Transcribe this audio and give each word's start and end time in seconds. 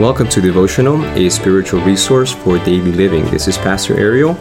Welcome 0.00 0.30
to 0.30 0.40
Devotional, 0.40 1.04
a 1.14 1.28
spiritual 1.28 1.82
resource 1.82 2.32
for 2.32 2.56
daily 2.60 2.90
living. 2.90 3.22
This 3.26 3.46
is 3.46 3.58
Pastor 3.58 4.00
Ariel, 4.00 4.34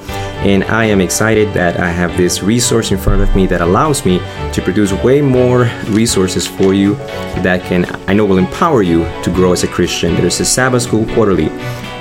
and 0.47 0.63
I 0.63 0.85
am 0.85 1.01
excited 1.01 1.53
that 1.53 1.81
I 1.81 1.89
have 1.89 2.15
this 2.15 2.41
resource 2.41 2.91
in 2.91 2.97
front 2.97 3.21
of 3.21 3.35
me 3.35 3.45
that 3.47 3.59
allows 3.59 4.05
me 4.05 4.19
to 4.53 4.61
produce 4.63 4.93
way 5.03 5.19
more 5.19 5.69
resources 5.87 6.47
for 6.47 6.73
you 6.73 6.95
that 7.43 7.61
can, 7.63 7.85
I 8.07 8.13
know, 8.13 8.25
will 8.25 8.37
empower 8.37 8.83
you 8.83 9.03
to 9.21 9.31
grow 9.33 9.51
as 9.51 9.65
a 9.65 9.67
Christian. 9.67 10.15
There's 10.15 10.39
a 10.39 10.45
Sabbath 10.45 10.83
School 10.83 11.05
Quarterly, 11.13 11.49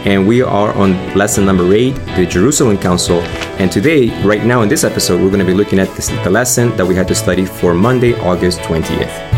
and 0.07 0.25
we 0.25 0.41
are 0.41 0.73
on 0.75 0.93
lesson 1.17 1.45
number 1.45 1.75
eight, 1.75 1.97
the 2.15 2.27
Jerusalem 2.27 2.79
Council. 2.79 3.23
And 3.59 3.73
today, 3.73 4.11
right 4.23 4.45
now 4.45 4.63
in 4.63 4.69
this 4.69 4.85
episode, 4.85 5.21
we're 5.21 5.31
going 5.31 5.41
to 5.41 5.45
be 5.45 5.53
looking 5.53 5.81
at 5.81 5.93
this, 5.97 6.07
the 6.07 6.31
lesson 6.31 6.77
that 6.77 6.87
we 6.87 6.95
had 6.95 7.09
to 7.09 7.15
study 7.17 7.45
for 7.45 7.75
Monday, 7.75 8.15
August 8.21 8.61
20th. 8.61 9.38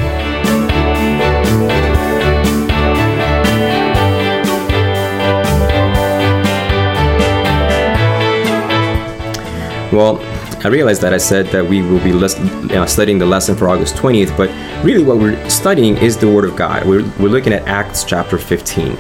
Well, 9.93 10.19
I 10.65 10.69
realized 10.69 11.03
that 11.03 11.13
I 11.13 11.19
said 11.19 11.47
that 11.47 11.67
we 11.67 11.83
will 11.83 11.99
be 12.05 12.13
uh, 12.13 12.87
studying 12.87 13.19
the 13.19 13.27
lesson 13.27 13.57
for 13.57 13.69
August 13.69 13.97
20th, 13.97 14.37
but 14.37 14.49
really 14.85 15.03
what 15.03 15.19
we're 15.19 15.49
studying 15.51 15.97
is 15.97 16.17
the 16.17 16.31
Word 16.31 16.45
of 16.45 16.55
God. 16.55 16.87
We're, 16.87 17.03
we're 17.19 17.29
looking 17.29 17.53
at 17.53 17.67
Acts 17.67 18.05
chapter 18.05 18.39
15. 18.39 18.97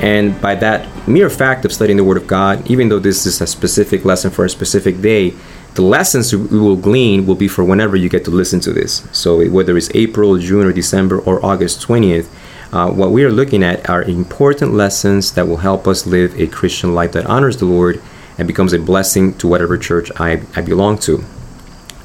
And 0.00 0.40
by 0.40 0.54
that 0.54 0.88
mere 1.06 1.28
fact 1.28 1.66
of 1.66 1.72
studying 1.74 1.98
the 1.98 2.04
Word 2.04 2.16
of 2.16 2.26
God, 2.26 2.70
even 2.70 2.88
though 2.88 2.98
this 2.98 3.26
is 3.26 3.42
a 3.42 3.46
specific 3.46 4.06
lesson 4.06 4.30
for 4.30 4.46
a 4.46 4.48
specific 4.48 5.02
day, 5.02 5.34
the 5.74 5.82
lessons 5.82 6.34
we 6.34 6.58
will 6.58 6.76
glean 6.76 7.26
will 7.26 7.34
be 7.34 7.46
for 7.46 7.62
whenever 7.62 7.94
you 7.94 8.08
get 8.08 8.24
to 8.24 8.30
listen 8.30 8.60
to 8.60 8.72
this. 8.72 9.06
So 9.12 9.46
whether 9.50 9.76
it's 9.76 9.90
April, 9.94 10.38
June, 10.38 10.66
or 10.66 10.72
December, 10.72 11.18
or 11.18 11.44
August 11.44 11.86
20th, 11.86 12.28
uh, 12.72 12.90
what 12.90 13.10
we 13.10 13.24
are 13.24 13.30
looking 13.30 13.62
at 13.62 13.90
are 13.90 14.02
important 14.04 14.72
lessons 14.72 15.32
that 15.34 15.46
will 15.46 15.58
help 15.58 15.86
us 15.86 16.06
live 16.06 16.38
a 16.40 16.46
Christian 16.46 16.94
life 16.94 17.12
that 17.12 17.26
honors 17.26 17.58
the 17.58 17.66
Lord 17.66 18.00
and 18.40 18.46
becomes 18.46 18.72
a 18.72 18.78
blessing 18.78 19.34
to 19.34 19.46
whatever 19.46 19.76
church 19.76 20.10
I, 20.18 20.42
I 20.56 20.62
belong 20.62 20.98
to. 21.00 21.22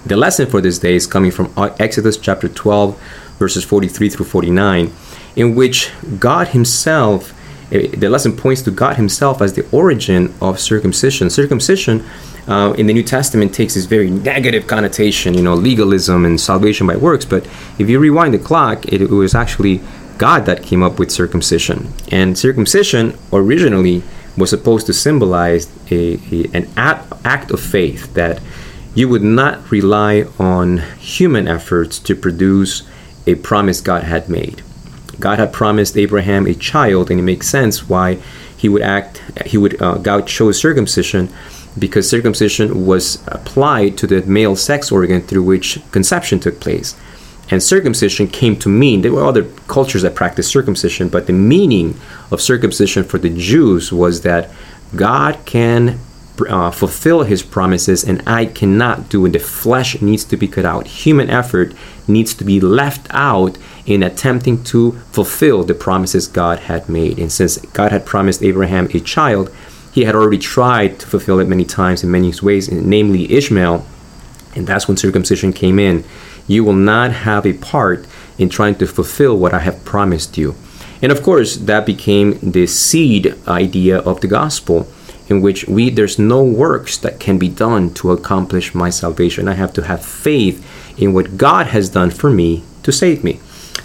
The 0.05 0.17
lesson 0.17 0.47
for 0.47 0.59
this 0.59 0.78
day 0.78 0.94
is 0.95 1.08
coming 1.08 1.31
from 1.31 1.52
Exodus 1.80 2.17
chapter 2.17 2.50
12, 2.50 3.02
verses 3.39 3.64
43 3.64 4.09
through 4.09 4.25
49, 4.25 4.94
in 5.38 5.56
which 5.56 5.91
God 6.19 6.50
Himself, 6.50 7.33
eh, 7.72 7.88
the 7.95 8.09
lesson 8.09 8.36
points 8.36 8.61
to 8.63 8.72
God 8.72 8.97
Himself 8.97 9.41
as 9.41 9.53
the 9.53 9.66
origin 9.72 10.33
of 10.41 10.59
circumcision. 10.59 11.30
Circumcision 11.30 12.03
uh, 12.50 12.75
in 12.78 12.86
the 12.86 12.94
New 12.94 13.03
Testament 13.03 13.56
takes 13.56 13.75
this 13.75 13.86
very 13.86 14.09
negative 14.09 14.67
connotation, 14.67 15.36
you 15.36 15.41
know, 15.41 15.56
legalism 15.56 16.25
and 16.25 16.39
salvation 16.39 16.86
by 16.86 16.97
works. 16.97 17.23
But 17.23 17.47
if 17.80 17.89
you 17.89 17.97
rewind 17.97 18.33
the 18.33 18.39
clock, 18.39 18.86
it, 18.86 19.02
it 19.02 19.09
was 19.09 19.33
actually 19.33 19.80
God 20.17 20.45
that 20.47 20.63
came 20.63 20.83
up 20.83 21.00
with 21.00 21.11
circumcision. 21.11 21.94
And 22.11 22.38
circumcision 22.38 23.17
originally 23.31 24.03
was 24.38 24.50
supposed 24.50 24.86
to 24.88 24.94
symbolize 24.94 25.72
a, 25.91 26.19
a, 26.31 26.50
an 26.53 26.67
act, 26.75 27.14
act 27.23 27.52
of 27.52 27.59
faith 27.59 28.14
that 28.14 28.41
you 28.94 29.09
would 29.09 29.23
not 29.23 29.72
rely 29.72 30.25
on 30.39 30.78
human 31.00 31.47
efforts 31.47 32.00
to 32.00 32.16
produce 32.16 32.83
a 33.28 33.36
promise 33.36 33.81
God 33.81 34.03
had 34.03 34.30
made. 34.30 34.61
God 35.19 35.39
had 35.39 35.53
promised 35.53 35.97
Abraham 35.97 36.45
a 36.47 36.53
child, 36.53 37.09
and 37.09 37.19
it 37.19 37.23
makes 37.23 37.47
sense 37.47 37.89
why 37.89 38.16
he 38.58 38.69
would 38.69 38.81
act. 38.81 39.22
He 39.45 39.58
would 39.58 39.81
uh, 39.81 39.97
God 39.97 40.28
chose 40.28 40.59
circumcision 40.59 41.30
because 41.78 42.09
circumcision 42.09 42.86
was 42.86 43.22
applied 43.28 43.97
to 43.97 44.08
the 44.08 44.22
male 44.23 44.56
sex 44.56 44.91
organ 44.91 45.22
through 45.22 45.44
which 45.44 45.80
conception 45.91 46.40
took 46.40 46.59
place. 46.59 46.96
And 47.50 47.61
circumcision 47.61 48.28
came 48.28 48.56
to 48.57 48.69
mean 48.69 49.01
there 49.01 49.11
were 49.11 49.25
other 49.25 49.44
cultures 49.67 50.01
that 50.01 50.16
practiced 50.16 50.50
circumcision, 50.50 51.09
but 51.09 51.28
the 51.28 51.33
meaning 51.33 52.00
of 52.31 52.41
circumcision 52.41 53.03
for 53.03 53.17
the 53.17 53.29
Jews 53.29 53.91
was 53.91 54.22
that 54.22 54.50
God 54.95 55.38
can 55.45 56.00
uh, 56.47 56.72
fulfill 56.72 57.23
his 57.23 57.44
promises 57.44 58.03
and 58.03 58.22
I 58.28 58.45
cannot 58.45 59.09
do 59.09 59.25
it. 59.25 59.34
The 59.34 59.39
flesh 59.39 60.01
needs 60.01 60.23
to 60.25 60.38
be 60.38 60.47
cut 60.47 60.66
out. 60.66 60.88
Human 60.88 61.29
effort 61.29 61.73
needs 62.07 62.34
to 62.35 62.44
be 62.44 62.59
left 62.59 63.07
out 63.11 63.57
in 63.85 64.03
attempting 64.03 64.63
to 64.66 64.94
fulfill 65.11 65.63
the 65.63 65.73
promises 65.73 66.28
God 66.28 66.59
had 66.59 66.89
made. 66.89 67.19
And 67.19 67.31
since 67.31 67.57
God 67.57 67.91
had 67.91 68.05
promised 68.05 68.44
Abraham 68.44 68.88
a 68.94 69.00
child, 69.00 69.53
he 69.94 70.03
had 70.03 70.16
already 70.16 70.39
tried 70.39 71.00
to 71.00 71.07
fulfill 71.07 71.39
it 71.39 71.47
many 71.47 71.63
times 71.63 72.03
in 72.03 72.11
many 72.11 72.34
ways, 72.41 72.69
namely 72.72 73.31
Ishmael. 73.31 73.85
And 74.55 74.67
that's 74.67 74.88
when 74.88 74.97
circumcision 74.97 75.53
came 75.53 75.79
in 75.79 76.03
you 76.47 76.63
will 76.63 76.73
not 76.73 77.11
have 77.11 77.45
a 77.45 77.53
part 77.53 78.06
in 78.38 78.50
trying 78.50 78.75
to 78.75 78.88
fulfill 78.88 79.38
what 79.38 79.53
I 79.53 79.59
have 79.59 79.85
promised 79.85 80.38
you. 80.38 80.56
And 81.01 81.11
of 81.11 81.22
course, 81.22 81.56
that 81.57 81.85
became 81.85 82.39
the 82.39 82.67
seed 82.67 83.35
idea 83.47 84.00
of 84.00 84.22
the 84.22 84.28
gospel, 84.28 84.88
in 85.28 85.41
which 85.41 85.67
we 85.67 85.89
there's 85.89 86.19
no 86.19 86.44
works 86.44 86.97
that 86.97 87.19
can 87.19 87.38
be 87.38 87.50
done 87.50 87.94
to 87.95 88.11
accomplish 88.11 88.75
my 88.75 88.89
salvation. 88.89 89.47
I 89.47 89.53
have 89.53 89.73
to 89.73 89.84
have 89.84 90.05
faith 90.05 90.66
in 91.00 91.13
what 91.13 91.38
God 91.38 91.67
has 91.67 91.89
done 91.89 92.11
for 92.11 92.29
me 92.29 92.63
to 92.84 92.91
save 92.91 93.23
me. 93.23 93.39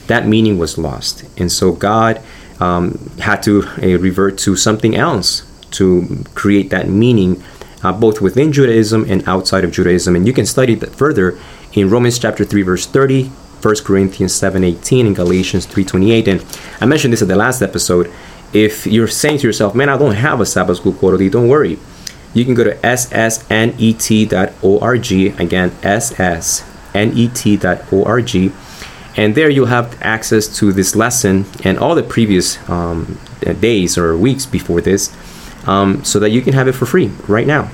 That 0.07 0.27
meaning 0.27 0.59
was 0.59 0.79
lost, 0.79 1.25
and 1.39 1.51
so 1.51 1.73
God 1.73 2.21
um, 2.61 3.11
had 3.19 3.43
to 3.45 3.63
uh, 3.63 3.99
revert 3.99 4.39
to 4.39 4.57
something 4.57 4.95
else 4.95 5.47
to 5.73 6.25
create 6.35 6.71
that 6.71 6.89
meaning, 6.89 7.43
uh, 7.83 7.93
both 7.93 8.21
within 8.21 8.53
Judaism 8.53 9.07
and 9.09 9.27
outside 9.29 9.65
of 9.65 9.73
Judaism. 9.73 10.17
And 10.17 10.27
you 10.27 10.33
can 10.33 10.47
study 10.47 10.75
that 10.77 10.95
further 10.95 11.39
in 11.73 11.89
Romans 11.89 12.19
chapter 12.19 12.45
3 12.45 12.63
verse 12.63 12.87
30, 12.87 13.31
1 13.63 13.75
Corinthians 13.85 14.33
7:18 14.33 15.07
and 15.07 15.17
Galatians 15.17 15.67
3:28 15.67 16.29
and 16.29 16.45
I 16.81 16.87
mentioned 16.87 17.13
this 17.13 17.23
at 17.23 17.29
the 17.29 17.37
last 17.37 17.63
episode. 17.63 18.11
If 18.53 18.87
you're 18.87 19.07
saying 19.07 19.39
to 19.39 19.47
yourself, 19.47 19.75
"Man, 19.75 19.89
I 19.89 19.97
don't 19.97 20.15
have 20.15 20.41
a 20.41 20.47
Sabbath 20.47 20.79
school 20.79 20.93
quarterly," 20.93 21.29
don't 21.29 21.49
worry. 21.49 21.79
You 22.35 22.45
can 22.45 22.55
go 22.55 22.65
to 22.65 22.75
ssnet.org 22.77 24.31
again 25.41 25.71
ssnet.org 25.83 27.11
and 29.17 29.35
there 29.35 29.51
you'll 29.51 29.67
have 29.67 30.01
access 30.01 30.47
to 30.59 30.73
this 30.73 30.95
lesson 30.95 31.45
and 31.65 31.79
all 31.79 31.95
the 31.95 32.03
previous 32.03 32.59
um, 32.69 33.19
days 33.61 33.99
or 33.99 34.17
weeks 34.17 34.47
before 34.47 34.81
this 34.81 35.11
um, 35.67 36.05
so 36.05 36.19
that 36.21 36.31
you 36.31 36.41
can 36.41 36.53
have 36.53 36.69
it 36.69 36.73
for 36.73 36.87
free 36.87 37.11
right 37.27 37.47
now. 37.47 37.69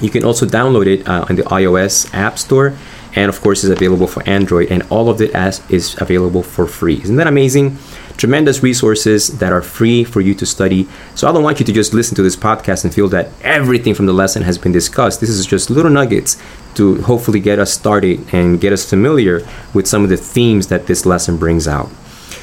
You 0.00 0.10
can 0.10 0.24
also 0.24 0.46
download 0.46 0.86
it 0.86 1.06
uh, 1.08 1.26
on 1.28 1.36
the 1.36 1.42
iOS 1.42 2.12
App 2.14 2.38
Store 2.38 2.74
and 3.14 3.28
of 3.28 3.40
course 3.40 3.64
is 3.64 3.70
available 3.70 4.06
for 4.06 4.22
Android 4.28 4.70
and 4.70 4.82
all 4.90 5.08
of 5.08 5.20
it 5.20 5.34
as 5.34 5.62
is 5.70 6.00
available 6.00 6.42
for 6.42 6.66
free. 6.66 7.00
Isn't 7.02 7.16
that 7.16 7.26
amazing? 7.26 7.78
Tremendous 8.16 8.62
resources 8.62 9.38
that 9.38 9.52
are 9.52 9.62
free 9.62 10.04
for 10.04 10.20
you 10.20 10.34
to 10.34 10.46
study. 10.46 10.88
So 11.14 11.28
I 11.28 11.32
don't 11.32 11.42
want 11.42 11.60
you 11.60 11.66
to 11.66 11.72
just 11.72 11.92
listen 11.92 12.14
to 12.16 12.22
this 12.22 12.36
podcast 12.36 12.84
and 12.84 12.94
feel 12.94 13.08
that 13.08 13.28
everything 13.42 13.94
from 13.94 14.06
the 14.06 14.12
lesson 14.12 14.42
has 14.42 14.58
been 14.58 14.72
discussed. 14.72 15.20
This 15.20 15.30
is 15.30 15.46
just 15.46 15.70
little 15.70 15.90
nuggets 15.90 16.40
to 16.74 17.02
hopefully 17.02 17.40
get 17.40 17.58
us 17.58 17.72
started 17.72 18.24
and 18.32 18.60
get 18.60 18.72
us 18.72 18.88
familiar 18.88 19.46
with 19.74 19.86
some 19.86 20.04
of 20.04 20.08
the 20.08 20.16
themes 20.16 20.68
that 20.68 20.86
this 20.86 21.04
lesson 21.04 21.36
brings 21.36 21.66
out. 21.66 21.90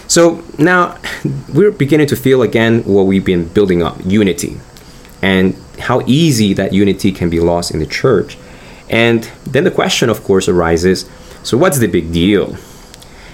So 0.07 0.43
now 0.57 0.97
we're 1.53 1.71
beginning 1.71 2.07
to 2.07 2.15
feel 2.15 2.41
again 2.41 2.83
what 2.83 3.03
we've 3.03 3.25
been 3.25 3.47
building 3.47 3.83
up 3.83 3.97
unity 4.03 4.59
and 5.21 5.55
how 5.79 6.01
easy 6.07 6.53
that 6.53 6.73
unity 6.73 7.11
can 7.11 7.29
be 7.29 7.39
lost 7.39 7.71
in 7.71 7.79
the 7.79 7.85
church. 7.85 8.37
And 8.89 9.23
then 9.45 9.63
the 9.63 9.71
question, 9.71 10.09
of 10.09 10.23
course, 10.23 10.47
arises 10.47 11.09
so, 11.43 11.57
what's 11.57 11.79
the 11.79 11.87
big 11.87 12.11
deal? 12.11 12.57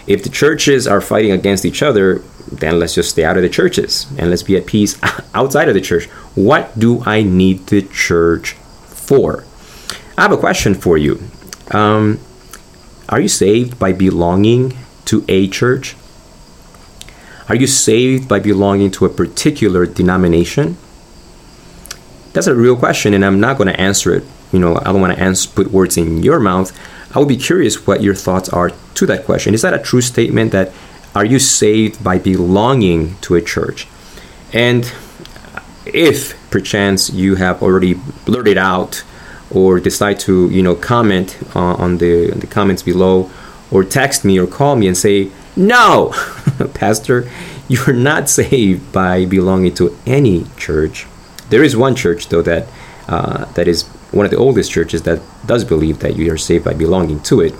If 0.08 0.24
the 0.24 0.30
churches 0.30 0.88
are 0.88 1.02
fighting 1.02 1.32
against 1.32 1.66
each 1.66 1.82
other, 1.82 2.20
then 2.52 2.80
let's 2.80 2.94
just 2.94 3.10
stay 3.10 3.24
out 3.24 3.38
of 3.38 3.44
the 3.44 3.50
churches 3.50 4.06
and 4.18 4.30
let's 4.30 4.44
be 4.44 4.56
at 4.56 4.68
peace 4.68 5.00
outside 5.34 5.68
of 5.68 5.74
the 5.74 5.82
church. 5.82 6.06
What 6.36 6.78
do 6.78 7.02
I 7.06 7.24
need 7.24 7.68
the 7.68 7.81
church 7.81 8.54
for? 8.54 9.44
I 10.18 10.22
have 10.22 10.31
a 10.31 10.38
question 10.38 10.75
for 10.75 10.98
you. 10.98 11.22
Um, 11.72 12.19
are 13.10 13.19
you 13.19 13.28
saved 13.28 13.80
by 13.80 13.92
belonging 13.92 14.78
to 15.06 15.25
a 15.28 15.48
church? 15.48 15.96
Are 17.50 17.56
you 17.56 17.68
saved 17.68 18.30
by 18.30 18.40
belonging 18.40 18.92
to 18.92 19.06
a 19.06 19.10
particular 19.10 19.86
denomination? 19.86 20.78
That's 22.34 22.48
a 22.48 22.56
real 22.56 22.75
question, 22.75 23.13
and 23.13 23.25
I'm 23.25 23.40
not 23.40 23.58
going 23.58 23.68
to 23.68 23.80
answer 23.80 24.13
it 24.13 24.24
you 24.51 24.59
know, 24.59 24.77
I 24.77 24.86
don't 24.86 25.01
want 25.01 25.13
to 25.13 25.19
answer, 25.19 25.50
put 25.50 25.71
words 25.71 25.97
in 25.97 26.24
your 26.24 26.39
mouth. 26.39 26.77
I 27.15 27.19
would 27.19 27.27
be 27.27 27.38
curious 27.38 27.88
what 27.88 28.01
your 28.01 28.15
thoughts 28.15 28.50
are 28.50 28.71
to 28.95 29.06
that 29.06 29.25
question. 29.25 29.53
Is 29.53 29.62
that 29.62 29.74
a 29.74 29.80
true 29.80 30.01
statement 30.01 30.51
that 30.51 30.71
are 31.15 31.25
you 31.25 31.39
saved 31.39 32.03
by 32.03 32.19
belonging 32.19 33.15
to 33.21 33.36
a 33.36 33.42
church? 33.42 33.88
And 34.53 34.92
if 35.86 36.36
perchance 36.50 37.09
you 37.09 37.36
have 37.36 37.62
already 37.63 37.94
blurted 38.25 38.57
out 38.57 39.03
or 39.51 39.80
decide 39.80 40.19
to, 40.21 40.50
you 40.50 40.62
know, 40.62 40.75
comment 40.75 41.38
uh, 41.56 41.75
on 41.75 42.00
the, 42.00 42.31
the 42.31 42.48
comments 42.48 42.83
below 42.83 43.30
or 43.71 43.83
text 43.83 44.25
me 44.25 44.39
or 44.39 44.48
call 44.48 44.75
me 44.75 44.88
and 44.88 44.98
say, 44.98 45.31
no, 45.56 46.12
Pastor, 46.74 47.30
you're 47.68 47.94
not 47.94 48.30
saved 48.30 48.91
by 48.91 49.25
belonging 49.25 49.74
to 49.75 49.98
any 50.06 50.45
church. 50.57 51.07
There 51.50 51.63
is 51.63 51.77
one 51.77 51.95
church, 51.95 52.27
though, 52.27 52.41
that 52.41 52.68
uh, 53.07 53.45
that 53.53 53.68
is 53.68 53.83
one 54.12 54.25
of 54.25 54.31
the 54.31 54.38
oldest 54.38 54.72
churches 54.72 55.04
that 55.04 55.22
does 55.46 55.63
believe 55.63 56.00
that 56.00 56.16
you 56.16 56.31
are 56.31 56.38
saved 56.38 56.66
by 56.66 56.74
belonging 56.74 57.19
to 57.22 57.42
it. 57.42 57.54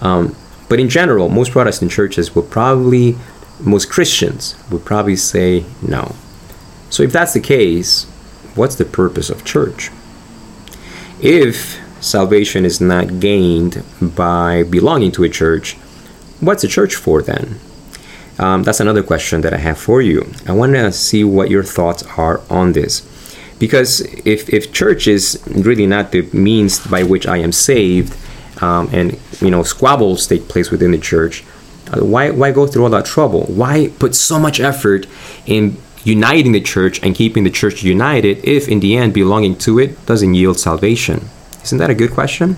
Um, 0.00 0.36
but 0.68 0.78
in 0.78 0.88
general, 0.88 1.28
most 1.28 1.52
Protestant 1.52 1.90
churches 1.90 2.34
will 2.34 2.42
probably 2.42 3.16
most 3.60 3.90
Christians 3.90 4.56
would 4.70 4.84
probably 4.84 5.16
say 5.16 5.64
no. 5.82 6.14
So, 6.90 7.02
if 7.02 7.12
that's 7.12 7.34
the 7.34 7.40
case, 7.40 8.04
what's 8.54 8.76
the 8.76 8.84
purpose 8.84 9.30
of 9.30 9.44
church? 9.44 9.90
If 11.20 11.80
salvation 12.00 12.64
is 12.64 12.80
not 12.80 13.20
gained 13.20 13.82
by 14.00 14.62
belonging 14.62 15.12
to 15.12 15.24
a 15.24 15.28
church, 15.28 15.74
what's 16.40 16.64
a 16.64 16.68
church 16.68 16.94
for 16.94 17.22
then? 17.22 17.58
Um, 18.38 18.62
that's 18.62 18.80
another 18.80 19.02
question 19.02 19.40
that 19.40 19.52
I 19.52 19.56
have 19.58 19.78
for 19.78 20.00
you. 20.00 20.32
I 20.46 20.52
want 20.52 20.74
to 20.74 20.92
see 20.92 21.24
what 21.24 21.50
your 21.50 21.64
thoughts 21.64 22.04
are 22.16 22.40
on 22.48 22.72
this. 22.72 23.02
Because 23.58 24.00
if, 24.24 24.48
if 24.48 24.72
church 24.72 25.08
is 25.08 25.42
really 25.48 25.86
not 25.86 26.12
the 26.12 26.22
means 26.32 26.86
by 26.86 27.02
which 27.02 27.26
I 27.26 27.38
am 27.38 27.52
saved, 27.52 28.16
um, 28.62 28.88
and 28.92 29.18
you 29.40 29.50
know 29.50 29.62
squabbles 29.62 30.26
take 30.26 30.48
place 30.48 30.70
within 30.70 30.90
the 30.92 30.98
church, 30.98 31.44
uh, 31.92 32.04
why 32.04 32.30
why 32.30 32.50
go 32.52 32.66
through 32.66 32.84
all 32.84 32.90
that 32.90 33.06
trouble? 33.06 33.44
Why 33.44 33.88
put 33.98 34.14
so 34.14 34.38
much 34.38 34.60
effort 34.60 35.06
in 35.46 35.76
uniting 36.04 36.52
the 36.52 36.60
church 36.60 37.02
and 37.02 37.14
keeping 37.14 37.44
the 37.44 37.50
church 37.50 37.82
united 37.82 38.44
if 38.44 38.68
in 38.68 38.80
the 38.80 38.96
end 38.96 39.12
belonging 39.14 39.56
to 39.58 39.78
it 39.78 40.06
doesn't 40.06 40.34
yield 40.34 40.58
salvation? 40.58 41.28
Isn't 41.62 41.78
that 41.78 41.90
a 41.90 41.94
good 41.94 42.12
question? 42.12 42.56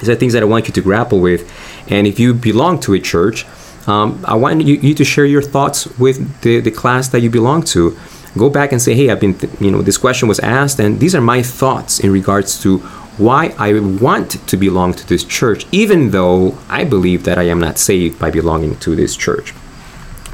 These 0.00 0.08
are 0.08 0.14
things 0.16 0.32
that 0.32 0.42
I 0.42 0.46
want 0.46 0.66
you 0.66 0.74
to 0.74 0.80
grapple 0.80 1.20
with. 1.20 1.48
And 1.88 2.06
if 2.06 2.18
you 2.18 2.34
belong 2.34 2.80
to 2.80 2.94
a 2.94 2.98
church, 2.98 3.46
um, 3.86 4.24
I 4.26 4.34
want 4.34 4.62
you, 4.62 4.76
you, 4.76 4.94
to 4.94 5.04
share 5.04 5.24
your 5.24 5.42
thoughts 5.42 5.86
with 5.98 6.40
the, 6.42 6.60
the 6.60 6.70
class 6.70 7.08
that 7.08 7.20
you 7.20 7.30
belong 7.30 7.62
to. 7.74 7.96
Go 8.36 8.48
back 8.48 8.72
and 8.72 8.80
say, 8.80 8.94
hey, 8.94 9.10
I've 9.10 9.20
been, 9.20 9.34
th- 9.34 9.52
you 9.60 9.70
know, 9.70 9.82
this 9.82 9.98
question 9.98 10.28
was 10.28 10.40
asked, 10.40 10.78
and 10.78 10.98
these 10.98 11.14
are 11.14 11.20
my 11.20 11.42
thoughts 11.42 12.00
in 12.00 12.10
regards 12.10 12.60
to 12.62 12.78
why 13.18 13.54
I 13.58 13.78
want 13.78 14.46
to 14.48 14.56
belong 14.56 14.94
to 14.94 15.06
this 15.06 15.22
church, 15.24 15.66
even 15.70 16.10
though 16.10 16.56
I 16.68 16.84
believe 16.84 17.24
that 17.24 17.38
I 17.38 17.44
am 17.44 17.60
not 17.60 17.76
saved 17.76 18.18
by 18.18 18.30
belonging 18.30 18.76
to 18.76 18.96
this 18.96 19.16
church. 19.16 19.52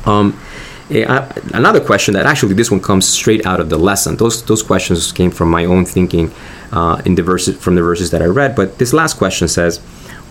Um, 0.06 0.38
another 0.90 1.80
question 1.80 2.14
that 2.14 2.24
actually 2.24 2.54
this 2.54 2.70
one 2.70 2.80
comes 2.80 3.06
straight 3.06 3.44
out 3.44 3.60
of 3.60 3.68
the 3.68 3.76
lesson. 3.76 4.16
Those 4.16 4.42
those 4.44 4.62
questions 4.62 5.12
came 5.12 5.30
from 5.30 5.50
my 5.50 5.64
own 5.64 5.84
thinking 5.84 6.32
uh, 6.72 7.02
in 7.04 7.14
the 7.14 7.22
verses 7.22 7.56
from 7.62 7.74
the 7.74 7.82
verses 7.82 8.10
that 8.12 8.22
I 8.22 8.26
read. 8.26 8.54
But 8.54 8.78
this 8.78 8.92
last 8.92 9.18
question 9.18 9.48
says, 9.48 9.78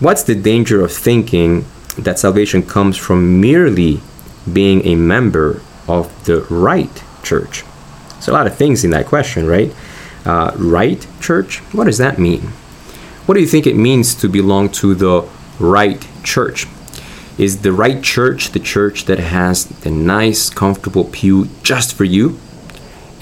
"What's 0.00 0.22
the 0.24 0.34
danger 0.34 0.82
of 0.82 0.92
thinking 0.92 1.64
that 1.98 2.18
salvation 2.18 2.62
comes 2.62 2.96
from 2.96 3.40
merely 3.40 4.00
being 4.52 4.84
a 4.86 4.94
member 4.94 5.60
of 5.86 6.08
the 6.24 6.42
right 6.48 7.04
church?" 7.30 7.64
There's 8.12 8.28
a 8.28 8.32
lot 8.32 8.46
of 8.50 8.56
things 8.56 8.84
in 8.84 8.90
that 8.90 9.06
question, 9.06 9.46
right? 9.46 9.70
Uh, 10.24 10.50
right 10.56 11.06
church. 11.20 11.58
What 11.76 11.84
does 11.84 11.98
that 11.98 12.18
mean? 12.18 12.42
What 13.26 13.34
do 13.34 13.40
you 13.40 13.46
think 13.46 13.66
it 13.66 13.76
means 13.76 14.14
to 14.16 14.28
belong 14.28 14.70
to 14.80 14.94
the 14.94 15.28
right 15.60 16.04
church? 16.24 16.66
Is 17.36 17.62
the 17.62 17.72
right 17.72 18.02
church 18.02 18.50
the 18.50 18.58
church 18.58 19.04
that 19.04 19.20
has 19.20 19.66
the 19.84 19.90
nice, 19.90 20.50
comfortable 20.50 21.04
pew 21.04 21.48
just 21.62 21.94
for 21.94 22.04
you? 22.04 22.38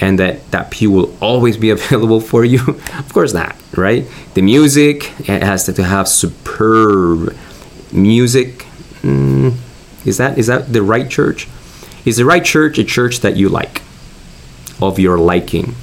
And 0.01 0.19
that 0.19 0.51
that 0.51 0.71
pew 0.71 0.91
will 0.91 1.11
always 1.21 1.57
be 1.57 1.71
available 1.79 2.21
for 2.21 2.45
you? 2.45 2.61
of 2.99 3.11
course 3.13 3.35
not, 3.35 3.57
right? 3.77 4.07
The 4.35 4.43
music 4.43 5.13
it 5.29 5.43
has 5.43 5.65
to, 5.67 5.83
have 5.83 6.09
superb 6.09 7.37
music. 7.93 8.65
Mm, 9.03 9.57
is 10.05 10.17
that 10.17 10.39
is 10.39 10.47
that 10.47 10.73
the 10.73 10.83
right 10.83 11.11
church? 11.11 11.49
Is 12.07 12.17
the 12.17 12.25
right 12.25 12.45
church 12.45 12.79
a 12.79 12.85
church 12.85 13.21
that 13.21 13.37
you 13.37 13.49
like, 13.49 13.83
of 14.81 14.99
your 14.99 15.19
liking? 15.19 15.75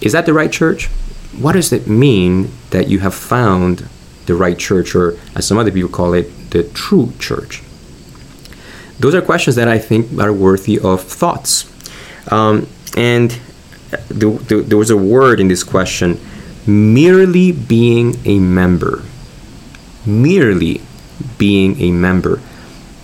Is 0.00 0.12
that 0.12 0.26
the 0.26 0.32
right 0.32 0.50
church? 0.50 0.86
What 1.38 1.52
does 1.52 1.72
it 1.72 1.86
mean 1.86 2.50
that 2.70 2.88
you 2.88 3.00
have 3.00 3.14
found 3.14 3.88
the 4.26 4.34
right 4.34 4.58
church, 4.58 4.94
or 4.94 5.18
as 5.34 5.46
some 5.46 5.58
other 5.58 5.70
people 5.70 5.90
call 5.90 6.14
it, 6.14 6.50
the 6.50 6.64
true 6.64 7.12
church? 7.18 7.62
Those 8.98 9.14
are 9.14 9.22
questions 9.22 9.56
that 9.56 9.68
I 9.68 9.78
think 9.78 10.18
are 10.20 10.32
worthy 10.32 10.78
of 10.78 11.02
thoughts. 11.02 11.70
Um, 12.30 12.68
and 12.96 13.38
the, 14.08 14.30
the, 14.30 14.62
there 14.66 14.78
was 14.78 14.90
a 14.90 14.96
word 14.96 15.40
in 15.40 15.48
this 15.48 15.64
question 15.64 16.20
merely 16.66 17.50
being 17.52 18.16
a 18.24 18.38
member. 18.38 19.02
Merely 20.06 20.80
being 21.38 21.80
a 21.80 21.90
member. 21.90 22.40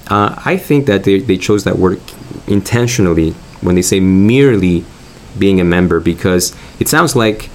Uh, 0.08 0.40
I 0.44 0.56
think 0.56 0.86
that 0.86 1.04
they, 1.04 1.18
they 1.18 1.36
chose 1.36 1.64
that 1.64 1.78
word 1.78 2.00
intentionally 2.46 3.32
when 3.60 3.74
they 3.74 3.82
say 3.82 4.00
merely 4.00 4.84
being 5.38 5.60
a 5.60 5.64
member 5.64 6.00
because 6.00 6.54
it 6.78 6.88
sounds 6.88 7.14
like 7.16 7.50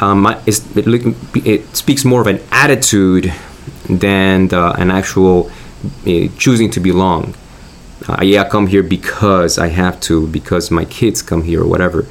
um, 0.00 0.26
it, 0.46 0.60
it, 1.46 1.76
speaks 1.76 2.04
more 2.04 2.20
of 2.20 2.26
an 2.26 2.40
attitude 2.52 3.32
than 3.88 4.52
an 4.52 4.90
actual 4.90 5.50
uh, 6.06 6.28
choosing 6.38 6.70
to 6.70 6.80
belong. 6.80 7.34
Uh, 8.08 8.22
yeah, 8.22 8.42
I 8.42 8.48
come 8.48 8.68
here 8.68 8.82
because 8.82 9.58
I 9.58 9.68
have 9.68 10.00
to, 10.02 10.26
because 10.28 10.70
my 10.70 10.84
kids 10.84 11.20
come 11.20 11.42
here, 11.42 11.62
or 11.62 11.66
whatever. 11.66 12.06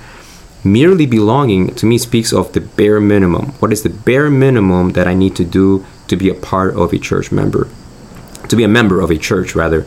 Merely 0.64 1.06
belonging 1.06 1.74
to 1.76 1.86
me 1.86 1.98
speaks 1.98 2.34
of 2.34 2.52
the 2.52 2.62
bare 2.62 3.00
minimum. 3.00 3.54
What 3.60 3.72
is 3.72 3.84
the 3.84 3.90
bare 3.90 4.30
minimum 4.30 4.92
that 4.94 5.08
I 5.08 5.14
need 5.14 5.36
to 5.38 5.46
do 5.46 5.86
to 6.08 6.16
be 6.16 6.30
a 6.30 6.34
part 6.34 6.76
of 6.76 6.92
a 6.92 7.00
church 7.00 7.32
member? 7.32 7.70
To 8.50 8.56
be 8.56 8.64
a 8.64 8.68
member 8.68 9.00
of 9.00 9.12
a 9.12 9.18
church, 9.18 9.56
rather. 9.56 9.86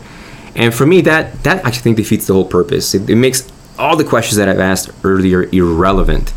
And 0.54 0.74
for 0.74 0.86
me, 0.86 1.00
that 1.02 1.42
that 1.44 1.64
actually 1.64 1.82
think 1.82 1.96
defeats 1.98 2.26
the 2.26 2.32
whole 2.32 2.46
purpose. 2.46 2.94
It, 2.94 3.08
it 3.08 3.16
makes 3.16 3.42
all 3.80 3.96
the 3.96 4.04
questions 4.04 4.36
that 4.36 4.48
I've 4.48 4.60
asked 4.60 4.90
earlier 5.02 5.44
irrelevant. 5.44 6.34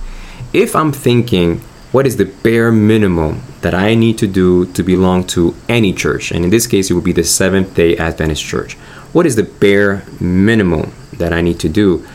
If 0.54 0.76
I'm 0.76 0.94
thinking, 0.94 1.60
what 1.92 2.08
is 2.08 2.16
the 2.16 2.26
bare 2.26 2.72
minimum 2.72 3.44
that 3.62 3.74
I 3.74 3.96
need 3.96 4.18
to 4.20 4.28
do 4.28 4.66
to 4.68 4.82
belong 4.82 5.26
to 5.36 5.54
any 5.68 5.94
church? 5.94 6.32
And 6.32 6.46
in 6.46 6.52
this 6.52 6.68
case, 6.68 6.90
it 6.90 6.94
would 6.94 7.04
be 7.04 7.12
the 7.12 7.24
Seventh 7.24 7.76
day 7.76 7.98
Adventist 7.98 8.44
Church. 8.44 8.76
What 9.12 9.26
is 9.26 9.36
the 9.36 9.44
bare 9.44 10.04
minimum 10.22 10.94
that 11.18 11.34
I 11.34 11.42
need 11.42 11.60
to 11.60 11.70
do? 11.70 12.08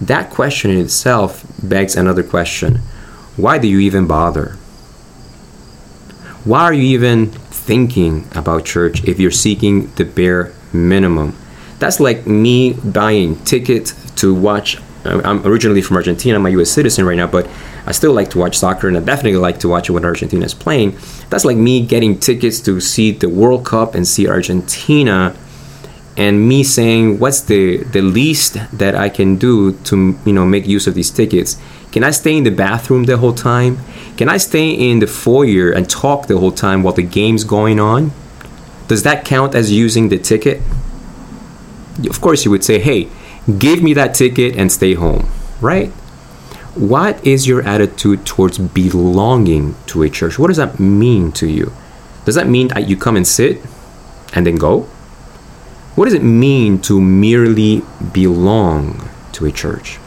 That 0.00 0.30
question 0.30 0.70
in 0.70 0.78
itself 0.78 1.44
begs 1.62 1.96
another 1.96 2.22
question 2.22 2.76
Why 3.36 3.58
do 3.58 3.66
you 3.66 3.80
even 3.80 4.06
bother? 4.06 4.52
Why 6.44 6.62
are 6.62 6.72
you 6.72 6.84
even 6.84 7.26
thinking 7.26 8.28
about 8.36 8.64
church 8.64 9.02
if 9.02 9.18
you're 9.18 9.32
seeking 9.32 9.92
the 9.96 10.04
bare 10.04 10.52
minimum? 10.72 11.36
That's 11.80 11.98
like 11.98 12.26
me 12.26 12.74
buying 12.74 13.36
tickets 13.44 14.05
to 14.16 14.34
watch. 14.34 14.78
I'm 15.04 15.46
originally 15.46 15.82
from 15.82 15.96
Argentina. 15.96 16.36
I'm 16.36 16.46
a 16.46 16.50
U.S. 16.50 16.70
citizen 16.70 17.04
right 17.04 17.16
now, 17.16 17.28
but 17.28 17.48
I 17.86 17.92
still 17.92 18.12
like 18.12 18.30
to 18.30 18.38
watch 18.38 18.58
soccer, 18.58 18.88
and 18.88 18.96
I 18.96 19.00
definitely 19.00 19.38
like 19.38 19.60
to 19.60 19.68
watch 19.68 19.88
it 19.88 19.92
when 19.92 20.04
Argentina 20.04 20.44
is 20.44 20.54
playing. 20.54 20.98
That's 21.30 21.44
like 21.44 21.56
me 21.56 21.86
getting 21.86 22.18
tickets 22.18 22.60
to 22.62 22.80
see 22.80 23.12
the 23.12 23.28
World 23.28 23.64
Cup 23.64 23.94
and 23.94 24.06
see 24.06 24.28
Argentina 24.28 25.36
and 26.16 26.48
me 26.48 26.64
saying 26.64 27.18
what's 27.18 27.42
the 27.42 27.84
the 27.84 28.00
least 28.00 28.56
that 28.72 28.94
I 28.94 29.08
can 29.08 29.36
do 29.36 29.72
to 29.84 30.18
you 30.24 30.32
know 30.32 30.46
make 30.46 30.66
use 30.66 30.86
of 30.86 30.94
these 30.94 31.10
tickets. 31.10 31.60
Can 31.92 32.02
I 32.04 32.10
stay 32.10 32.36
in 32.36 32.44
the 32.44 32.50
bathroom 32.50 33.04
the 33.04 33.16
whole 33.16 33.32
time? 33.32 33.78
Can 34.16 34.28
I 34.28 34.38
stay 34.38 34.70
in 34.70 34.98
the 34.98 35.06
foyer 35.06 35.70
and 35.70 35.88
talk 35.88 36.26
the 36.26 36.38
whole 36.38 36.52
time 36.52 36.82
while 36.82 36.94
the 36.94 37.02
game's 37.02 37.44
going 37.44 37.78
on? 37.78 38.12
Does 38.88 39.02
that 39.02 39.24
count 39.24 39.54
as 39.54 39.70
using 39.70 40.08
the 40.08 40.18
ticket? 40.18 40.60
Of 42.08 42.20
course, 42.20 42.44
you 42.44 42.50
would 42.50 42.64
say, 42.64 42.78
"Hey, 42.78 43.08
give 43.58 43.82
me 43.82 43.94
that 43.94 44.14
ticket 44.14 44.56
and 44.56 44.70
stay 44.70 44.94
home," 44.94 45.28
right? 45.60 45.90
What 46.74 47.24
is 47.26 47.46
your 47.46 47.62
attitude 47.62 48.26
towards 48.26 48.58
belonging 48.58 49.76
to 49.86 50.02
a 50.02 50.10
church? 50.10 50.38
What 50.38 50.48
does 50.48 50.58
that 50.58 50.78
mean 50.78 51.32
to 51.32 51.46
you? 51.46 51.72
Does 52.24 52.34
that 52.34 52.48
mean 52.48 52.68
that 52.68 52.88
you 52.88 52.96
come 52.96 53.16
and 53.16 53.26
sit 53.26 53.62
and 54.34 54.46
then 54.46 54.56
go? 54.56 54.86
What 55.94 56.04
does 56.04 56.14
it 56.14 56.22
mean 56.22 56.78
to 56.80 57.00
merely 57.00 57.82
belong 58.12 59.08
to 59.32 59.46
a 59.46 59.52
church? 59.52 59.98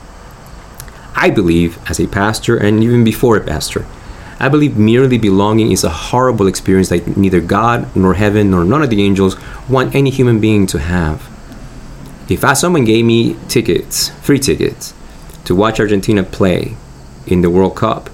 I 1.16 1.32
believe, 1.32 1.80
as 1.90 2.00
a 2.00 2.08
pastor, 2.08 2.58
and 2.58 2.84
even 2.84 3.04
before 3.04 3.36
a 3.38 3.42
pastor, 3.42 3.86
I 4.40 4.50
believe 4.50 4.78
merely 4.78 5.18
belonging 5.18 5.72
is 5.72 5.84
a 5.84 5.90
horrible 5.90 6.48
experience 6.48 6.90
that 6.90 7.18
neither 7.18 7.42
God, 7.42 7.94
nor 7.96 8.14
heaven, 8.14 8.52
nor 8.52 8.64
none 8.64 8.84
of 8.84 8.90
the 8.90 9.02
angels 9.02 9.36
want 9.68 9.96
any 9.96 10.12
human 10.12 10.40
being 10.40 10.68
to 10.68 10.80
have. 10.80 11.29
If 12.30 12.44
I, 12.44 12.54
someone 12.54 12.86
gave 12.86 13.06
me 13.06 13.36
tickets, 13.48 14.10
free 14.22 14.38
tickets, 14.38 14.94
to 15.46 15.56
watch 15.56 15.80
Argentina 15.80 16.22
play 16.22 16.76
in 17.26 17.42
the 17.42 17.50
World 17.50 17.76
Cup, 17.76 18.10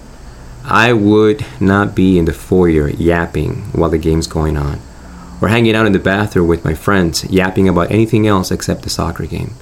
I 0.63 0.93
would 0.93 1.45
not 1.59 1.95
be 1.95 2.17
in 2.17 2.25
the 2.25 2.33
foyer 2.33 2.89
yapping 2.89 3.55
while 3.73 3.89
the 3.89 3.97
game's 3.97 4.27
going 4.27 4.55
on 4.55 4.79
or 5.41 5.49
hanging 5.49 5.75
out 5.75 5.85
in 5.85 5.91
the 5.91 5.99
bathroom 5.99 6.47
with 6.47 6.63
my 6.63 6.73
friends, 6.73 7.25
yapping 7.25 7.67
about 7.67 7.91
anything 7.91 8.25
else 8.25 8.51
except 8.51 8.83
the 8.83 8.89
soccer 8.89 9.25
game. 9.25 9.53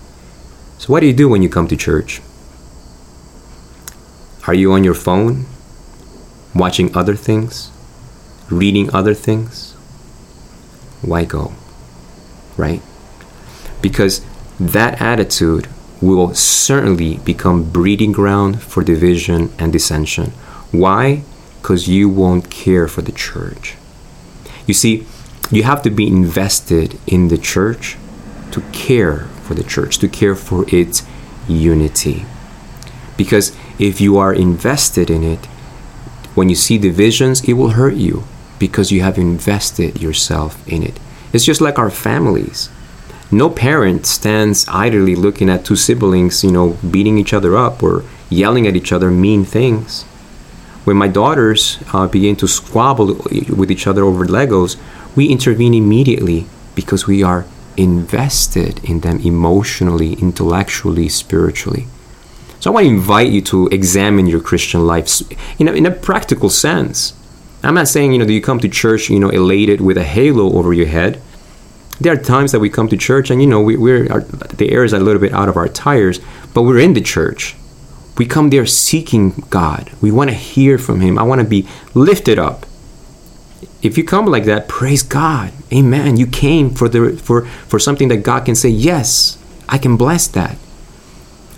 So, 0.78 0.94
what 0.94 1.00
do 1.00 1.08
you 1.08 1.14
do 1.14 1.28
when 1.28 1.42
you 1.42 1.50
come 1.50 1.68
to 1.68 1.76
church? 1.76 2.22
Are 4.46 4.54
you 4.54 4.72
on 4.72 4.84
your 4.84 4.94
phone, 4.94 5.46
watching 6.54 6.96
other 6.96 7.16
things, 7.16 7.72
reading 8.50 8.94
other 8.94 9.14
things? 9.14 9.72
Why 11.02 11.26
go? 11.26 11.54
Right? 12.56 12.82
Because 13.82 14.22
that 14.60 15.02
attitude 15.02 15.68
will 16.02 16.34
certainly 16.34 17.18
become 17.20 17.72
breeding 17.72 18.12
ground 18.12 18.62
for 18.62 18.84
division 18.84 19.52
and 19.58 19.72
dissension. 19.72 20.32
Why? 20.72 21.24
Because 21.62 21.88
you 21.88 22.10
won't 22.10 22.50
care 22.50 22.88
for 22.88 23.02
the 23.02 23.12
church. 23.12 23.76
You 24.68 24.74
see, 24.74 25.06
you 25.52 25.64
have 25.64 25.82
to 25.84 25.90
be 25.90 26.08
invested 26.08 27.00
in 27.08 27.30
the 27.30 27.38
church 27.38 27.98
to 28.52 28.62
care 28.72 29.20
for 29.44 29.54
the 29.54 29.64
church, 29.64 29.98
to 30.00 30.08
care 30.08 30.36
for 30.36 30.66
its 30.74 31.04
unity. 31.48 32.26
Because 33.18 33.56
if 33.80 34.02
you 34.02 34.18
are 34.18 34.34
invested 34.34 35.10
in 35.10 35.24
it, 35.24 35.46
when 36.36 36.50
you 36.50 36.56
see 36.56 36.78
divisions, 36.78 37.48
it 37.48 37.54
will 37.54 37.72
hurt 37.72 37.96
you 37.96 38.24
because 38.60 38.92
you 38.92 39.02
have 39.02 39.18
invested 39.18 40.02
yourself 40.02 40.68
in 40.68 40.84
it. 40.84 41.00
It's 41.32 41.46
just 41.46 41.62
like 41.62 41.78
our 41.78 41.90
families. 41.90 42.70
No 43.34 43.50
parent 43.50 44.06
stands 44.06 44.68
idly 44.68 45.16
looking 45.16 45.50
at 45.50 45.66
two 45.66 45.76
siblings, 45.76 46.44
you 46.44 46.52
know, 46.52 46.78
beating 46.92 47.18
each 47.18 47.34
other 47.34 47.58
up 47.58 47.82
or 47.82 48.06
yelling 48.30 48.68
at 48.68 48.76
each 48.76 48.92
other 48.92 49.10
mean 49.10 49.44
things. 49.44 50.04
When 50.84 50.98
my 50.98 51.08
daughters 51.08 51.80
uh, 51.94 52.08
begin 52.08 52.36
to 52.36 52.48
squabble 52.48 53.08
with 53.50 53.72
each 53.72 53.88
other 53.88 54.04
over 54.04 54.28
Legos, 54.28 54.78
we 55.16 55.30
intervene 55.30 55.74
immediately 55.74 56.46
because 56.76 57.08
we 57.08 57.24
are 57.24 57.48
invested 57.76 58.84
in 58.88 59.00
them 59.00 59.20
emotionally, 59.22 60.14
intellectually, 60.14 61.10
spiritually. 61.10 61.88
So 62.60 62.70
I 62.70 62.74
want 62.76 62.86
to 62.86 62.94
invite 62.94 63.32
you 63.32 63.42
to 63.42 63.68
examine 63.70 64.28
your 64.28 64.42
Christian 64.42 64.86
life 64.86 65.10
in 65.60 65.68
a, 65.68 65.72
in 65.72 65.88
a 65.88 65.92
practical 65.92 66.52
sense. 66.52 67.14
I'm 67.64 67.74
not 67.74 67.88
saying, 67.88 68.12
you 68.12 68.20
know, 68.20 68.26
that 68.26 68.34
you 68.34 68.42
come 68.42 68.60
to 68.60 68.70
church, 68.70 69.10
you 69.10 69.20
know, 69.20 69.30
elated 69.30 69.82
with 69.82 69.98
a 69.98 70.04
halo 70.04 70.54
over 70.54 70.72
your 70.72 70.86
head. 70.86 71.20
There 72.00 72.14
are 72.14 72.18
times 72.18 72.52
that 72.52 72.60
we 72.60 72.70
come 72.70 72.90
to 72.90 72.98
church 72.98 73.30
and, 73.30 73.42
you 73.42 73.48
know, 73.48 73.62
we, 73.62 73.76
are 73.76 74.22
the 74.22 74.72
air 74.72 74.84
is 74.84 74.94
a 74.94 75.00
little 75.00 75.22
bit 75.22 75.34
out 75.34 75.50
of 75.50 75.58
our 75.58 75.68
tires, 75.68 76.20
but 76.54 76.64
we're 76.64 76.80
in 76.80 76.94
the 76.94 77.02
church. 77.02 77.56
We 78.18 78.26
come 78.26 78.50
there 78.50 78.66
seeking 78.66 79.44
God. 79.50 79.92
We 80.02 80.12
want 80.12 80.30
to 80.30 80.36
hear 80.36 80.78
from 80.78 81.02
Him. 81.02 81.18
I 81.18 81.24
want 81.24 81.42
to 81.42 81.48
be 81.48 81.68
lifted 81.94 82.38
up 82.40 82.66
if 83.84 83.98
you 83.98 84.04
come 84.06 84.26
like 84.26 84.46
that, 84.46 84.70
praise 84.70 85.04
God. 85.04 85.52
Amen. 85.72 86.16
You 86.16 86.26
came 86.26 86.70
for 86.70 86.88
the 86.88 87.18
for 87.18 87.46
for 87.68 87.80
something 87.80 88.08
that 88.08 88.24
God 88.24 88.46
can 88.46 88.56
say, 88.56 88.70
"Yes, 88.70 89.38
I 89.68 89.78
can 89.78 89.98
bless 89.98 90.26
that." 90.28 90.58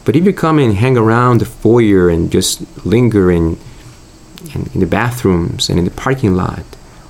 But 0.04 0.16
if 0.16 0.26
you 0.26 0.34
come 0.34 0.60
and 0.60 0.74
hang 0.74 0.98
around 0.98 1.40
the 1.40 1.46
foyer 1.46 2.10
and 2.10 2.32
just 2.32 2.62
linger 2.86 3.32
in, 3.32 3.58
in, 4.54 4.70
in 4.74 4.80
the 4.80 4.86
bathrooms 4.86 5.70
and 5.70 5.80
in 5.80 5.86
the 5.86 5.92
parking 5.92 6.36
lot, 6.36 6.64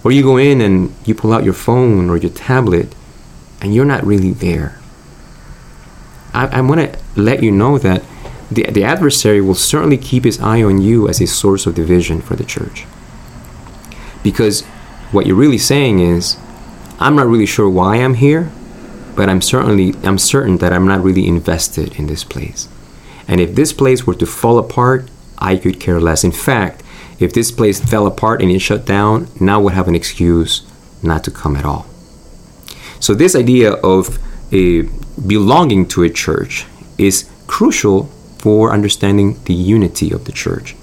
or 0.03 0.12
you 0.12 0.24
go 0.24 0.38
in 0.38 0.62
and 0.62 0.94
you 1.05 1.15
pull 1.15 1.34
out 1.34 1.44
your 1.44 1.53
phone 1.53 2.10
or 2.10 2.17
your 2.17 2.32
tablet 2.32 2.94
and 3.65 3.74
you're 3.74 3.84
not 3.84 4.05
really 4.05 4.31
there, 4.31 4.77
I, 6.36 6.45
I 6.45 6.62
want 6.62 6.81
to 6.81 7.00
let 7.19 7.41
you 7.41 7.51
know 7.51 7.79
that 7.79 8.03
the, 8.51 8.65
the 8.65 8.84
adversary 8.84 9.41
will 9.41 9.55
certainly 9.55 9.98
keep 9.98 10.24
his 10.24 10.39
eye 10.39 10.62
on 10.62 10.84
you 10.84 11.10
as 11.10 11.19
a 11.19 11.25
source 11.25 11.65
of 11.65 11.74
division 11.74 12.22
for 12.22 12.36
the 12.36 12.43
church. 12.43 12.86
Because 14.22 14.62
what 15.12 15.25
you're 15.25 15.36
really 15.36 15.57
saying 15.57 15.98
is, 15.98 16.38
I'm 17.00 17.15
not 17.15 17.25
really 17.25 17.48
sure 17.48 17.67
why 17.67 17.95
I'm 17.95 18.13
here, 18.13 18.51
but 19.15 19.29
I'm 19.29 19.41
certainly 19.41 19.95
I'm 20.03 20.19
certain 20.19 20.57
that 20.57 20.72
I'm 20.72 20.86
not 20.86 21.03
really 21.03 21.27
invested 21.27 21.95
in 21.95 22.05
this 22.05 22.24
place. 22.24 22.69
And 23.27 23.41
if 23.41 23.55
this 23.55 23.74
place 23.74 24.05
were 24.05 24.13
to 24.13 24.27
fall 24.27 24.60
apart, 24.60 25.10
I 25.39 25.57
could 25.57 25.79
care 25.79 26.00
less. 26.00 26.24
In 26.24 26.31
fact, 26.31 26.84
if 27.19 27.34
this 27.34 27.51
place 27.51 27.79
fell 27.79 28.05
apart 28.05 28.43
and 28.43 28.51
it 28.51 28.60
shut 28.60 28.86
down, 28.86 29.27
now 29.39 29.60
would 29.60 29.74
have 29.74 29.88
an 29.88 29.95
excuse 29.95 30.62
not 31.01 31.24
to 31.24 31.31
come 31.31 31.55
at 31.55 31.65
all. 31.65 31.88
So 33.05 33.13
this 33.13 33.35
idea 33.35 33.74
of 33.74 34.17
a 34.51 34.81
belonging 35.27 35.88
to 35.89 36.01
a 36.01 36.09
church 36.09 36.65
is 36.97 37.29
crucial 37.45 38.05
for 38.39 38.74
understanding 38.74 39.39
the 39.45 39.53
unity 39.53 40.09
of 40.09 40.25
the 40.25 40.31
church. 40.31 40.75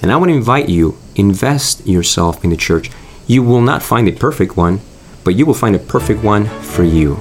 And 0.00 0.12
I 0.12 0.16
want 0.16 0.30
to 0.30 0.36
invite 0.36 0.68
you 0.68 0.96
invest 1.16 1.84
yourself 1.84 2.44
in 2.44 2.50
the 2.50 2.56
church. 2.56 2.92
You 3.26 3.42
will 3.42 3.62
not 3.62 3.82
find 3.82 4.06
a 4.06 4.12
perfect 4.12 4.56
one, 4.56 4.78
but 5.24 5.34
you 5.34 5.44
will 5.44 5.54
find 5.54 5.74
a 5.74 5.80
perfect 5.80 6.22
one 6.22 6.46
for 6.62 6.84
you. 6.84 7.18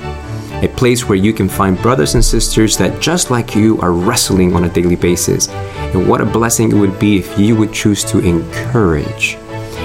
A 0.62 0.72
place 0.78 1.10
where 1.10 1.18
you 1.18 1.34
can 1.34 1.50
find 1.50 1.82
brothers 1.82 2.14
and 2.14 2.24
sisters 2.24 2.78
that 2.78 3.02
just 3.02 3.32
like 3.32 3.56
you 3.56 3.82
are 3.82 3.94
wrestling 3.94 4.56
on 4.56 4.66
a 4.66 4.70
daily 4.70 4.96
basis. 4.96 5.50
And 5.50 6.08
what 6.08 6.22
a 6.22 6.26
blessing 6.26 6.72
it 6.72 6.76
would 6.76 7.00
be 7.00 7.18
if 7.18 7.40
you 7.40 7.56
would 7.56 7.74
choose 7.74 8.04
to 8.12 8.20
encourage. 8.20 9.40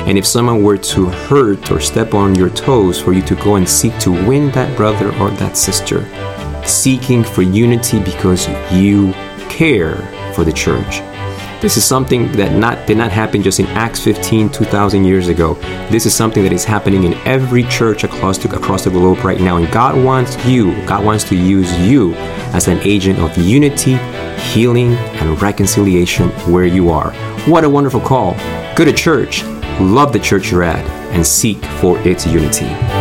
And 0.07 0.17
if 0.17 0.27
someone 0.27 0.63
were 0.63 0.79
to 0.79 1.07
hurt 1.07 1.71
or 1.71 1.81
step 1.81 2.15
on 2.15 2.35
your 2.35 2.51
toes, 2.51 3.01
for 3.01 3.13
you 3.13 3.23
to 3.23 3.35
go 3.37 3.57
and 3.57 3.69
seek 3.69 3.97
to 4.01 4.11
win 4.11 4.51
that 4.53 4.77
brother 4.77 5.09
or 5.19 5.31
that 5.33 5.57
sister, 5.57 6.05
seeking 6.67 7.23
for 7.23 7.43
unity 7.43 8.01
because 8.01 8.49
you 8.73 9.13
care 9.49 9.97
for 10.35 10.45
the 10.45 10.53
church. 10.53 11.10
This 11.61 11.77
is 11.77 11.85
something 11.85 12.33
that 12.33 12.53
not 12.53 12.87
did 12.87 12.97
not 12.97 13.13
happen 13.13 13.43
just 13.43 13.61
in 13.61 13.67
Acts 13.67 14.03
15 14.03 14.49
2000 14.49 15.05
years 15.05 15.29
ago. 15.29 15.55
This 15.91 16.07
is 16.07 16.15
something 16.15 16.43
that 16.43 16.55
is 16.55 16.65
happening 16.65 17.05
in 17.05 17.13
every 17.27 17.65
church 17.65 18.03
across 18.03 18.39
the, 18.39 18.55
across 18.57 18.85
the 18.85 18.91
globe 18.91 19.23
right 19.23 19.39
now 19.39 19.59
and 19.59 19.71
God 19.71 20.03
wants 20.03 20.43
you, 20.47 20.73
God 20.87 21.05
wants 21.05 21.25
to 21.25 21.37
use 21.37 21.71
you 21.81 22.15
as 22.55 22.69
an 22.69 22.79
agent 22.79 23.19
of 23.19 23.37
unity, 23.37 23.97
healing 24.53 24.95
and 25.21 25.41
reconciliation 25.43 26.31
where 26.51 26.65
you 26.65 26.89
are. 26.89 27.13
What 27.47 27.65
a 27.65 27.69
wonderful 27.69 28.01
call. 28.01 28.35
Go 28.75 28.87
to 28.87 28.93
church, 28.93 29.45
love 29.81 30.15
the 30.15 30.19
church 30.19 30.51
you're 30.51 30.63
at 30.63 30.85
and 31.13 31.27
seek 31.27 31.63
for 31.81 31.99
its 31.99 32.27
unity. 32.27 33.00